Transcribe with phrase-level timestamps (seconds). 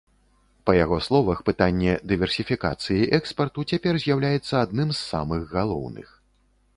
[0.67, 6.09] Па яго словах, пытанне дыверсіфікацыі экспарту цяпер з'яўляецца адным з самых галоўных.